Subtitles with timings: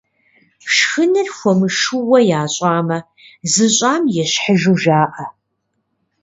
[0.73, 2.97] Шхыныр хуэмышууэ ящӀамэ,
[3.51, 5.25] зыщӀам ещхьыжу жаӀэ.